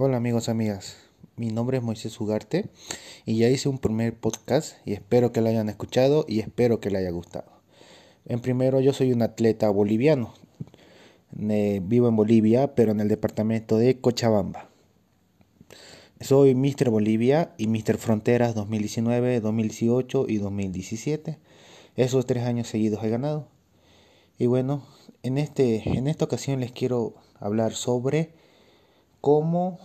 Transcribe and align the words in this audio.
Hola 0.00 0.18
amigos, 0.18 0.48
amigas. 0.48 0.96
Mi 1.34 1.48
nombre 1.48 1.78
es 1.78 1.82
Moisés 1.82 2.20
Ugarte 2.20 2.66
y 3.26 3.36
ya 3.36 3.48
hice 3.48 3.68
un 3.68 3.78
primer 3.78 4.14
podcast 4.14 4.76
y 4.86 4.92
espero 4.92 5.32
que 5.32 5.40
lo 5.40 5.48
hayan 5.48 5.68
escuchado 5.68 6.24
y 6.28 6.38
espero 6.38 6.78
que 6.78 6.92
le 6.92 6.98
haya 6.98 7.10
gustado. 7.10 7.50
En 8.24 8.38
primero, 8.38 8.78
yo 8.78 8.92
soy 8.92 9.12
un 9.12 9.22
atleta 9.22 9.68
boliviano. 9.70 10.34
vivo 11.32 12.06
en 12.06 12.14
Bolivia, 12.14 12.76
pero 12.76 12.92
en 12.92 13.00
el 13.00 13.08
departamento 13.08 13.76
de 13.76 14.00
Cochabamba. 14.00 14.70
Soy 16.20 16.54
Mr. 16.54 16.90
Bolivia 16.90 17.52
y 17.58 17.66
Mr. 17.66 17.98
Fronteras 17.98 18.54
2019, 18.54 19.40
2018 19.40 20.26
y 20.28 20.38
2017. 20.38 21.38
Esos 21.96 22.24
tres 22.24 22.44
años 22.44 22.68
seguidos 22.68 23.02
he 23.02 23.08
ganado. 23.08 23.48
Y 24.38 24.46
bueno, 24.46 24.86
en, 25.24 25.38
este, 25.38 25.82
en 25.88 26.06
esta 26.06 26.24
ocasión 26.24 26.60
les 26.60 26.70
quiero 26.70 27.16
hablar 27.40 27.72
sobre 27.72 28.30
cómo, 29.20 29.78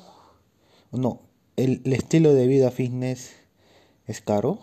no, 0.92 1.22
el, 1.56 1.82
estilo 1.86 2.34
de 2.34 2.48
vida 2.48 2.72
fitness 2.72 3.32
es 4.08 4.22
caro. 4.22 4.60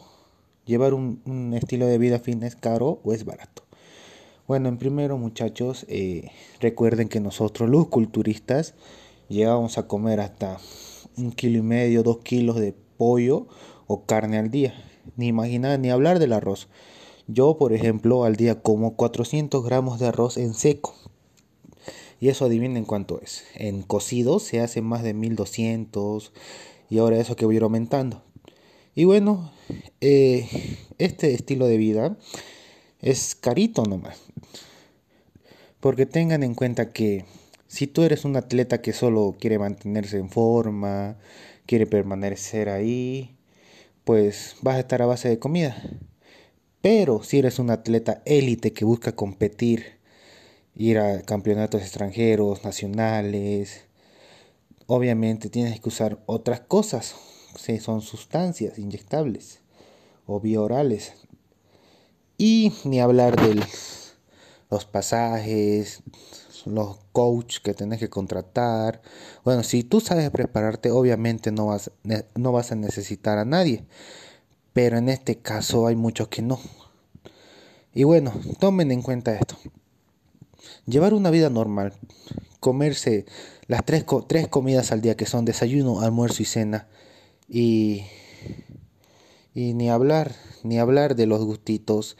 Llevar 0.64 0.94
un, 0.94 1.52
estilo 1.54 1.86
de 1.86 1.98
vida 1.98 2.18
fitness 2.18 2.56
caro 2.56 3.00
o 3.04 3.12
es 3.12 3.24
barato. 3.24 3.64
Bueno, 4.46 4.68
en 4.68 4.78
primero 4.78 5.16
muchachos, 5.18 5.86
eh, 5.88 6.30
recuerden 6.60 7.08
que 7.08 7.20
nosotros 7.20 7.68
los 7.68 7.88
culturistas 7.88 8.74
llegamos 9.28 9.78
a 9.78 9.86
comer 9.86 10.20
hasta 10.20 10.58
un 11.16 11.32
kilo 11.32 11.58
y 11.58 11.62
medio, 11.62 12.02
dos 12.02 12.18
kilos 12.18 12.56
de 12.56 12.74
pollo 12.96 13.46
o 13.86 14.04
carne 14.04 14.38
al 14.38 14.50
día. 14.50 14.74
Ni 15.16 15.28
imaginar, 15.28 15.78
ni 15.78 15.90
hablar 15.90 16.18
del 16.18 16.32
arroz. 16.32 16.68
Yo, 17.26 17.58
por 17.58 17.72
ejemplo, 17.72 18.24
al 18.24 18.36
día 18.36 18.60
como 18.60 18.96
400 18.96 19.64
gramos 19.64 20.00
de 20.00 20.08
arroz 20.08 20.36
en 20.36 20.54
seco. 20.54 20.94
Y 22.20 22.28
eso 22.28 22.44
adivinen 22.44 22.84
cuánto 22.84 23.20
es. 23.22 23.44
En 23.54 23.82
cocido 23.82 24.38
se 24.38 24.60
hace 24.60 24.82
más 24.82 25.02
de 25.02 25.14
1200 25.14 26.32
y 26.90 26.98
ahora 26.98 27.18
eso 27.18 27.34
que 27.34 27.46
voy 27.46 27.54
a 27.54 27.58
ir 27.58 27.62
aumentando. 27.62 28.22
Y 28.94 29.04
bueno, 29.04 29.50
eh, 30.00 30.46
este 30.98 31.32
estilo 31.32 31.66
de 31.66 31.78
vida 31.78 32.18
es 33.00 33.34
carito 33.34 33.84
nomás. 33.84 34.20
Porque 35.80 36.04
tengan 36.04 36.42
en 36.42 36.54
cuenta 36.54 36.92
que 36.92 37.24
si 37.68 37.86
tú 37.86 38.02
eres 38.02 38.26
un 38.26 38.36
atleta 38.36 38.82
que 38.82 38.92
solo 38.92 39.36
quiere 39.40 39.58
mantenerse 39.58 40.18
en 40.18 40.28
forma, 40.28 41.16
quiere 41.64 41.86
permanecer 41.86 42.68
ahí, 42.68 43.36
pues 44.04 44.56
vas 44.60 44.76
a 44.76 44.80
estar 44.80 45.00
a 45.00 45.06
base 45.06 45.28
de 45.30 45.38
comida. 45.38 45.80
Pero 46.82 47.22
si 47.22 47.38
eres 47.38 47.58
un 47.58 47.70
atleta 47.70 48.22
élite 48.26 48.72
que 48.72 48.84
busca 48.84 49.12
competir, 49.12 49.99
ir 50.74 50.98
a 50.98 51.22
campeonatos 51.22 51.82
extranjeros, 51.82 52.64
nacionales, 52.64 53.86
obviamente 54.86 55.50
tienes 55.50 55.80
que 55.80 55.88
usar 55.88 56.22
otras 56.26 56.60
cosas, 56.60 57.14
si 57.56 57.78
son 57.78 58.00
sustancias 58.00 58.78
inyectables 58.78 59.60
o 60.26 60.40
bioorales. 60.40 61.12
Y 62.38 62.72
ni 62.84 63.00
hablar 63.00 63.36
de 63.36 63.62
los 64.70 64.84
pasajes, 64.86 66.02
los 66.66 66.98
coaches 67.12 67.60
que 67.60 67.74
tenés 67.74 68.00
que 68.00 68.08
contratar. 68.08 69.02
Bueno, 69.44 69.62
si 69.62 69.84
tú 69.84 70.00
sabes 70.00 70.30
prepararte, 70.30 70.90
obviamente 70.90 71.52
no 71.52 71.66
vas, 71.66 71.90
no 72.34 72.52
vas 72.52 72.72
a 72.72 72.76
necesitar 72.76 73.38
a 73.38 73.44
nadie. 73.44 73.84
Pero 74.72 74.98
en 74.98 75.08
este 75.08 75.38
caso 75.38 75.86
hay 75.86 75.96
muchos 75.96 76.28
que 76.28 76.42
no. 76.42 76.60
Y 77.92 78.04
bueno, 78.04 78.32
tomen 78.58 78.92
en 78.92 79.02
cuenta 79.02 79.34
esto. 79.34 79.56
Llevar 80.90 81.14
una 81.14 81.30
vida 81.30 81.50
normal, 81.50 81.92
comerse 82.58 83.24
las 83.68 83.84
tres, 83.84 84.04
tres 84.26 84.48
comidas 84.48 84.90
al 84.90 85.00
día 85.00 85.16
que 85.16 85.24
son 85.24 85.44
desayuno, 85.44 86.00
almuerzo 86.00 86.42
y 86.42 86.46
cena. 86.46 86.88
Y, 87.48 88.02
y 89.54 89.74
ni 89.74 89.88
hablar, 89.88 90.34
ni 90.64 90.80
hablar 90.80 91.14
de 91.14 91.26
los 91.26 91.44
gustitos, 91.44 92.16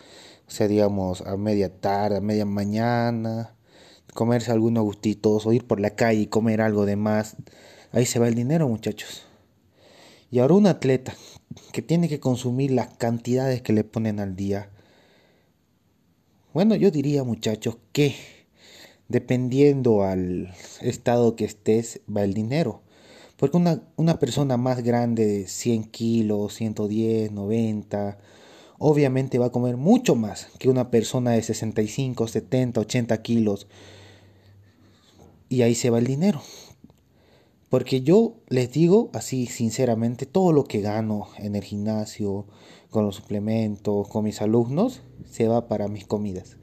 o 0.46 0.52
sea, 0.52 0.68
digamos, 0.68 1.22
a 1.22 1.36
media 1.36 1.80
tarde, 1.80 2.18
a 2.18 2.20
media 2.20 2.44
mañana, 2.44 3.56
comerse 4.14 4.52
algunos 4.52 4.84
gustitos 4.84 5.46
o 5.46 5.52
ir 5.52 5.66
por 5.66 5.80
la 5.80 5.96
calle 5.96 6.20
y 6.20 6.26
comer 6.28 6.60
algo 6.60 6.86
de 6.86 6.94
más. 6.94 7.34
Ahí 7.90 8.06
se 8.06 8.20
va 8.20 8.28
el 8.28 8.36
dinero, 8.36 8.68
muchachos. 8.68 9.24
Y 10.30 10.38
ahora 10.38 10.54
un 10.54 10.68
atleta 10.68 11.16
que 11.72 11.82
tiene 11.82 12.08
que 12.08 12.20
consumir 12.20 12.70
las 12.70 12.96
cantidades 12.98 13.62
que 13.62 13.72
le 13.72 13.82
ponen 13.82 14.20
al 14.20 14.36
día. 14.36 14.70
Bueno, 16.54 16.76
yo 16.76 16.92
diría 16.92 17.24
muchachos 17.24 17.76
que 17.90 18.14
dependiendo 19.10 20.04
al 20.04 20.54
estado 20.80 21.34
que 21.36 21.44
estés 21.44 22.00
va 22.08 22.22
el 22.22 22.32
dinero. 22.32 22.80
Porque 23.36 23.56
una, 23.56 23.82
una 23.96 24.18
persona 24.18 24.56
más 24.56 24.82
grande 24.82 25.26
de 25.26 25.46
100 25.46 25.84
kilos, 25.84 26.54
110, 26.54 27.32
90, 27.32 28.18
obviamente 28.78 29.38
va 29.38 29.46
a 29.46 29.52
comer 29.52 29.76
mucho 29.76 30.14
más 30.14 30.48
que 30.58 30.68
una 30.68 30.90
persona 30.90 31.32
de 31.32 31.42
65, 31.42 32.28
70, 32.28 32.80
80 32.80 33.22
kilos. 33.22 33.66
Y 35.48 35.62
ahí 35.62 35.74
se 35.74 35.90
va 35.90 35.98
el 35.98 36.06
dinero. 36.06 36.40
Porque 37.68 38.02
yo 38.02 38.34
les 38.48 38.70
digo 38.70 39.10
así 39.12 39.46
sinceramente, 39.46 40.24
todo 40.26 40.52
lo 40.52 40.64
que 40.64 40.80
gano 40.80 41.28
en 41.38 41.56
el 41.56 41.64
gimnasio, 41.64 42.46
con 42.90 43.04
los 43.04 43.16
suplementos, 43.16 44.06
con 44.08 44.24
mis 44.24 44.40
alumnos, 44.40 45.02
se 45.28 45.48
va 45.48 45.66
para 45.66 45.88
mis 45.88 46.06
comidas 46.06 46.59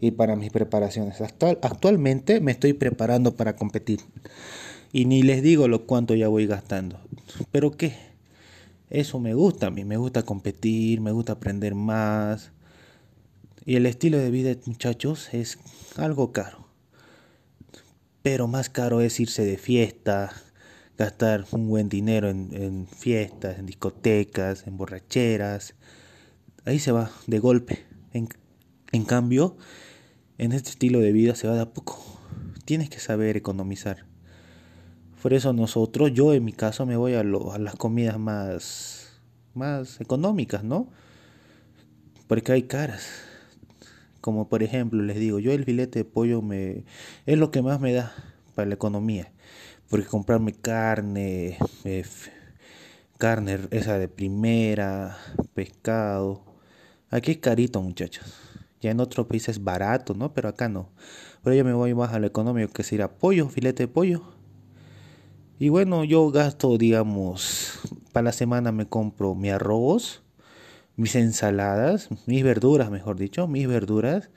y 0.00 0.12
para 0.12 0.36
mis 0.36 0.50
preparaciones. 0.50 1.20
Actual, 1.20 1.58
actualmente 1.62 2.40
me 2.40 2.52
estoy 2.52 2.72
preparando 2.72 3.36
para 3.36 3.56
competir 3.56 4.00
y 4.92 5.04
ni 5.04 5.22
les 5.22 5.42
digo 5.42 5.68
lo 5.68 5.86
cuánto 5.86 6.14
ya 6.14 6.28
voy 6.28 6.46
gastando. 6.46 7.00
Pero 7.52 7.72
qué, 7.72 7.94
eso 8.88 9.20
me 9.20 9.34
gusta 9.34 9.68
a 9.68 9.70
mí, 9.70 9.84
me 9.84 9.96
gusta 9.96 10.22
competir, 10.22 11.00
me 11.00 11.12
gusta 11.12 11.34
aprender 11.34 11.74
más. 11.74 12.52
Y 13.66 13.76
el 13.76 13.86
estilo 13.86 14.18
de 14.18 14.30
vida, 14.30 14.56
muchachos, 14.66 15.32
es 15.32 15.58
algo 15.96 16.32
caro 16.32 16.70
pero 18.22 18.48
más 18.48 18.68
caro 18.68 19.00
es 19.00 19.18
irse 19.20 19.44
de 19.44 19.56
fiesta, 19.56 20.32
gastar 20.98 21.46
un 21.52 21.68
buen 21.68 21.88
dinero 21.88 22.28
en, 22.28 22.86
fiestas, 22.86 23.58
en 23.58 23.66
discotecas, 23.66 24.66
en 24.66 24.76
borracheras. 24.76 25.74
Ahí 26.64 26.78
se 26.78 26.92
va 26.92 27.10
de 27.26 27.38
golpe. 27.38 27.84
En, 28.92 29.04
cambio, 29.04 29.56
en 30.38 30.52
este 30.52 30.70
estilo 30.70 31.00
de 31.00 31.12
vida 31.12 31.34
se 31.34 31.48
va 31.48 31.54
de 31.54 31.62
a 31.62 31.72
poco. 31.72 31.98
Tienes 32.64 32.90
que 32.90 33.00
saber 33.00 33.36
economizar. 33.36 34.06
Por 35.22 35.34
eso 35.34 35.52
nosotros, 35.52 36.12
yo 36.14 36.32
en 36.32 36.44
mi 36.44 36.52
caso, 36.52 36.86
me 36.86 36.96
voy 36.96 37.14
a, 37.14 37.20
a 37.20 37.58
las 37.58 37.76
comidas 37.76 38.18
más, 38.18 39.20
más 39.54 40.00
económicas, 40.00 40.64
¿no? 40.64 40.88
Porque 42.26 42.52
hay 42.52 42.62
caras. 42.62 43.06
Como 44.20 44.48
por 44.48 44.62
ejemplo, 44.62 45.02
les 45.02 45.18
digo, 45.18 45.38
yo 45.38 45.52
el 45.52 45.64
filete 45.64 46.00
de 46.00 46.04
pollo 46.04 46.42
me 46.42 46.84
es 47.26 47.38
lo 47.38 47.50
que 47.50 47.62
más 47.62 47.80
me 47.80 47.92
da 47.92 48.12
para 48.54 48.68
la 48.68 48.74
economía. 48.74 49.32
Porque 49.88 50.06
comprarme 50.06 50.52
carne, 50.52 51.58
eh, 51.84 52.04
carne 53.18 53.58
esa 53.70 53.98
de 53.98 54.08
primera, 54.08 55.18
pescado, 55.54 56.44
aquí 57.10 57.32
es 57.32 57.38
carito, 57.38 57.82
muchachos. 57.82 58.49
Ya 58.80 58.90
en 58.90 59.00
otros 59.00 59.26
países 59.26 59.56
es 59.56 59.64
barato, 59.64 60.14
¿no? 60.14 60.32
Pero 60.32 60.48
acá 60.48 60.68
no. 60.68 60.88
Pero 61.42 61.54
yo 61.56 61.64
me 61.64 61.72
voy 61.72 61.94
más 61.94 62.12
a 62.12 62.18
lo 62.18 62.26
económico, 62.26 62.72
que 62.72 62.82
será 62.82 63.18
pollo, 63.18 63.48
filete 63.48 63.84
de 63.84 63.88
pollo. 63.88 64.22
Y 65.58 65.68
bueno, 65.68 66.04
yo 66.04 66.30
gasto, 66.30 66.78
digamos, 66.78 67.78
para 68.12 68.24
la 68.24 68.32
semana 68.32 68.72
me 68.72 68.86
compro 68.86 69.34
mi 69.34 69.50
arroz, 69.50 70.22
mis 70.96 71.14
ensaladas, 71.14 72.08
mis 72.26 72.42
verduras, 72.42 72.90
mejor 72.90 73.16
dicho, 73.18 73.46
mis 73.46 73.68
verduras. 73.68 74.30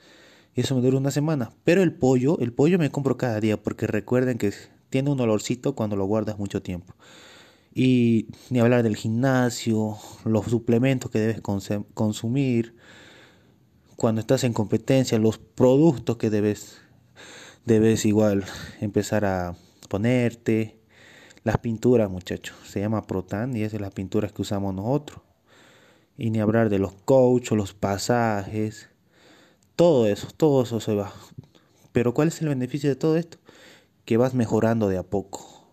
Y 0.54 0.60
eso 0.60 0.74
me 0.74 0.82
dura 0.82 0.98
una 0.98 1.10
semana. 1.10 1.50
Pero 1.64 1.82
el 1.82 1.94
pollo, 1.94 2.38
el 2.40 2.52
pollo 2.52 2.78
me 2.78 2.90
compro 2.90 3.16
cada 3.16 3.40
día 3.40 3.62
porque 3.62 3.86
recuerden 3.86 4.36
que 4.38 4.52
tiene 4.90 5.10
un 5.10 5.20
olorcito 5.20 5.74
cuando 5.74 5.96
lo 5.96 6.04
guardas 6.04 6.38
mucho 6.38 6.62
tiempo. 6.62 6.94
Y 7.74 8.28
ni 8.50 8.60
hablar 8.60 8.82
del 8.82 8.96
gimnasio, 8.96 9.96
los 10.24 10.44
suplementos 10.44 11.10
que 11.10 11.18
debes 11.18 11.40
consumir, 11.40 12.76
cuando 14.04 14.20
estás 14.20 14.44
en 14.44 14.52
competencia, 14.52 15.18
los 15.18 15.38
productos 15.38 16.18
que 16.18 16.28
debes, 16.28 16.76
debes 17.64 18.04
igual 18.04 18.44
empezar 18.82 19.24
a 19.24 19.56
ponerte. 19.88 20.78
Las 21.42 21.56
pinturas, 21.56 22.10
muchachos, 22.10 22.54
se 22.66 22.80
llama 22.80 23.06
Protan 23.06 23.56
y 23.56 23.62
es 23.62 23.72
de 23.72 23.80
las 23.80 23.94
pinturas 23.94 24.30
que 24.30 24.42
usamos 24.42 24.74
nosotros. 24.74 25.22
Y 26.18 26.28
ni 26.28 26.40
hablar 26.40 26.68
de 26.68 26.78
los 26.78 26.92
coaches, 26.92 27.52
los 27.52 27.72
pasajes, 27.72 28.90
todo 29.74 30.06
eso, 30.06 30.28
todo 30.36 30.64
eso 30.64 30.80
se 30.80 30.94
va. 30.94 31.10
Pero 31.92 32.12
¿cuál 32.12 32.28
es 32.28 32.42
el 32.42 32.48
beneficio 32.48 32.90
de 32.90 32.96
todo 32.96 33.16
esto? 33.16 33.38
Que 34.04 34.18
vas 34.18 34.34
mejorando 34.34 34.90
de 34.90 34.98
a 34.98 35.02
poco. 35.02 35.66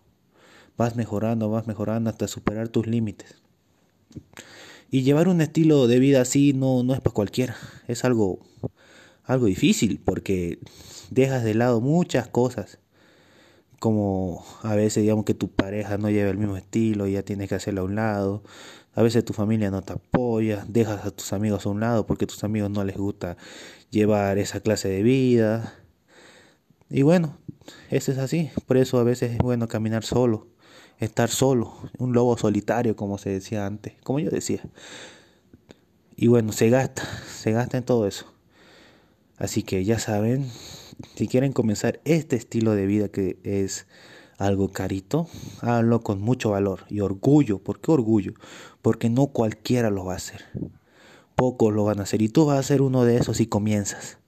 Vas 0.77 0.95
mejorando, 0.95 1.49
vas 1.49 1.67
mejorando 1.67 2.09
hasta 2.09 2.29
superar 2.29 2.69
tus 2.69 2.87
límites. 2.87 3.41
Y 4.91 5.03
llevar 5.03 5.27
un 5.29 5.41
estilo 5.41 5.87
de 5.87 5.99
vida 5.99 6.21
así 6.21 6.53
no, 6.53 6.83
no 6.83 6.93
es 6.93 7.01
para 7.01 7.13
cualquiera. 7.13 7.55
Es 7.87 8.05
algo, 8.05 8.39
algo 9.23 9.45
difícil 9.47 9.99
porque 10.03 10.59
dejas 11.09 11.43
de 11.43 11.55
lado 11.55 11.81
muchas 11.81 12.27
cosas 12.27 12.79
como 13.81 14.45
a 14.61 14.75
veces 14.75 15.01
digamos 15.01 15.25
que 15.25 15.33
tu 15.33 15.49
pareja 15.49 15.97
no 15.97 16.11
lleva 16.11 16.29
el 16.29 16.37
mismo 16.37 16.55
estilo 16.55 17.07
y 17.07 17.13
ya 17.13 17.23
tienes 17.23 17.49
que 17.49 17.55
hacerlo 17.55 17.81
a 17.81 17.85
un 17.85 17.95
lado. 17.95 18.43
A 18.93 19.01
veces 19.01 19.25
tu 19.25 19.33
familia 19.33 19.71
no 19.71 19.81
te 19.81 19.93
apoya, 19.93 20.63
dejas 20.67 21.03
a 21.03 21.09
tus 21.09 21.33
amigos 21.33 21.65
a 21.65 21.69
un 21.69 21.79
lado 21.79 22.05
porque 22.05 22.25
a 22.25 22.27
tus 22.27 22.43
amigos 22.43 22.69
no 22.69 22.83
les 22.83 22.95
gusta 22.95 23.37
llevar 23.89 24.37
esa 24.37 24.59
clase 24.59 24.87
de 24.87 25.01
vida. 25.01 25.73
Y 26.91 27.01
bueno, 27.01 27.37
eso 27.89 28.11
es 28.11 28.19
así. 28.19 28.51
Por 28.67 28.77
eso 28.77 28.99
a 28.99 29.03
veces 29.03 29.31
es 29.31 29.39
bueno 29.39 29.67
caminar 29.67 30.03
solo, 30.03 30.47
estar 31.01 31.29
solo, 31.29 31.73
un 31.97 32.13
lobo 32.13 32.37
solitario 32.37 32.95
como 32.95 33.17
se 33.17 33.31
decía 33.31 33.65
antes, 33.65 33.93
como 34.03 34.19
yo 34.19 34.29
decía. 34.29 34.61
Y 36.15 36.27
bueno, 36.27 36.51
se 36.51 36.69
gasta, 36.69 37.03
se 37.27 37.51
gasta 37.51 37.77
en 37.77 37.83
todo 37.83 38.07
eso. 38.07 38.25
Así 39.37 39.63
que 39.63 39.83
ya 39.83 39.97
saben, 39.97 40.47
si 41.15 41.27
quieren 41.27 41.51
comenzar 41.51 41.99
este 42.05 42.35
estilo 42.35 42.73
de 42.73 42.85
vida 42.85 43.09
que 43.09 43.39
es 43.43 43.87
algo 44.37 44.71
carito, 44.71 45.27
háganlo 45.61 46.01
con 46.01 46.21
mucho 46.21 46.51
valor 46.51 46.85
y 46.87 46.99
orgullo. 46.99 47.57
¿Por 47.57 47.81
qué 47.81 47.91
orgullo? 47.91 48.33
Porque 48.83 49.09
no 49.09 49.27
cualquiera 49.27 49.89
lo 49.89 50.05
va 50.05 50.13
a 50.13 50.17
hacer. 50.17 50.45
Pocos 51.35 51.73
lo 51.73 51.83
van 51.83 51.99
a 51.99 52.03
hacer 52.03 52.21
y 52.21 52.29
tú 52.29 52.45
vas 52.45 52.59
a 52.59 52.63
ser 52.63 52.83
uno 52.83 53.03
de 53.03 53.17
esos 53.17 53.37
si 53.37 53.47
comienzas. 53.47 54.19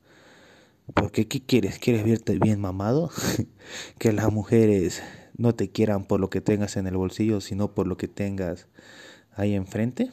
Porque 0.95 1.27
¿qué 1.27 1.45
quieres? 1.45 1.77
¿Quieres 1.77 2.03
verte 2.03 2.39
bien 2.39 2.59
mamado? 2.59 3.11
que 3.99 4.11
las 4.11 4.33
mujeres 4.33 5.03
no 5.35 5.55
te 5.55 5.69
quieran 5.69 6.05
por 6.05 6.19
lo 6.19 6.29
que 6.29 6.41
tengas 6.41 6.77
en 6.77 6.87
el 6.87 6.97
bolsillo, 6.97 7.41
sino 7.41 7.73
por 7.73 7.87
lo 7.87 7.97
que 7.97 8.07
tengas 8.07 8.67
ahí 9.35 9.53
enfrente, 9.53 10.11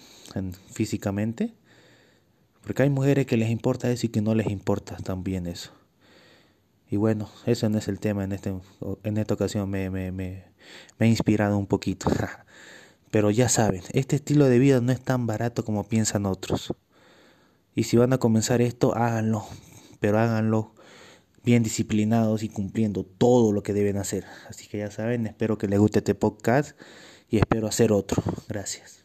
físicamente. 0.71 1.55
Porque 2.63 2.83
hay 2.83 2.91
mujeres 2.91 3.27
que 3.27 3.37
les 3.37 3.51
importa 3.51 3.91
eso 3.91 4.07
y 4.07 4.11
que 4.11 4.21
no 4.21 4.35
les 4.35 4.49
importa 4.49 4.97
también 4.97 5.47
eso. 5.47 5.73
Y 6.91 6.97
bueno, 6.97 7.31
eso 7.47 7.69
no 7.69 7.79
es 7.79 7.89
el 7.89 8.01
tema 8.01 8.25
en, 8.25 8.33
este, 8.33 8.53
en 9.05 9.17
esta 9.17 9.35
ocasión, 9.35 9.71
me, 9.71 9.91
me, 9.91 10.11
me, 10.11 10.45
me 10.99 11.07
ha 11.07 11.09
inspirado 11.09 11.57
un 11.57 11.67
poquito. 11.67 12.11
Pero 13.11 13.31
ya 13.31 13.49
saben, 13.49 13.83
este 13.93 14.17
estilo 14.17 14.47
de 14.47 14.59
vida 14.59 14.81
no 14.81 14.93
es 14.93 15.01
tan 15.01 15.27
barato 15.27 15.65
como 15.65 15.85
piensan 15.85 16.27
otros. 16.27 16.75
Y 17.75 17.85
si 17.85 17.97
van 17.97 18.13
a 18.13 18.19
comenzar 18.19 18.61
esto, 18.61 18.95
háganlo, 18.97 19.47
pero 20.01 20.19
háganlo 20.19 20.75
bien 21.51 21.65
disciplinados 21.65 22.45
y 22.45 22.49
cumpliendo 22.49 23.03
todo 23.03 23.51
lo 23.51 23.65
que 23.65 23.73
deben 23.73 23.97
hacer. 23.97 24.25
Así 24.49 24.69
que 24.69 24.79
ya 24.79 24.91
saben, 24.93 25.27
espero 25.27 25.59
que 25.59 25.67
les 25.67 25.81
guste 25.81 25.99
este 25.99 26.15
podcast 26.15 26.79
y 27.29 27.39
espero 27.39 27.67
hacer 27.67 27.91
otro. 27.91 28.23
Gracias. 28.49 29.00